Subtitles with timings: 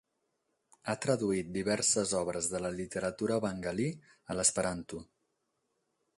[0.87, 3.87] Ha traduït diverses obres de la literatura bengalí
[4.35, 5.05] a l'esperanto.